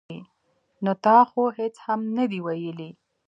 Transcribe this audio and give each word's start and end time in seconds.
ـ 0.49 0.83
نو 0.83 0.91
تا 1.03 1.17
خو 1.29 1.43
هېڅ 1.57 1.75
هم 1.85 1.99
نه 2.15 2.23
دي 2.31 2.39
ویلي. 2.45 2.89